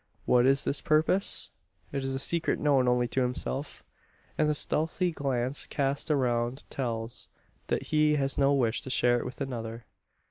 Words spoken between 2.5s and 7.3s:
known only to himself; and the stealthy glance cast around tells,